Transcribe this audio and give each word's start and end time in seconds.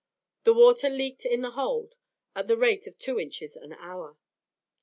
The 0.45 0.53
water 0.55 0.89
leaked 0.89 1.25
in 1.27 1.41
the 1.41 1.51
hold 1.51 1.93
at 2.33 2.47
the 2.47 2.57
rate 2.57 2.87
of 2.87 2.97
two 2.97 3.19
inches 3.19 3.55
an 3.55 3.73
hour. 3.73 4.17